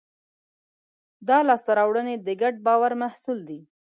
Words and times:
دا 1.27 1.37
لاستهراوړنې 1.47 2.15
د 2.17 2.27
ګډ 2.41 2.55
باور 2.65 2.91
محصول 3.03 3.39
دي. 3.49 3.59